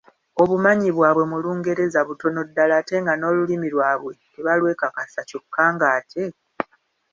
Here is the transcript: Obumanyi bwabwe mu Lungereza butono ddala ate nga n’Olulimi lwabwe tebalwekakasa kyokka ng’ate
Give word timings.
Obumanyi 0.41 0.89
bwabwe 0.97 1.23
mu 1.31 1.37
Lungereza 1.43 1.99
butono 2.09 2.39
ddala 2.47 2.73
ate 2.81 2.95
nga 3.01 3.13
n’Olulimi 3.17 3.67
lwabwe 3.73 4.11
tebalwekakasa 4.33 5.21
kyokka 5.29 5.63
ng’ate 5.73 6.23